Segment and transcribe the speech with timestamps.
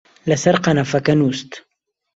[0.29, 1.51] لەسەر قەنەفەکە نووست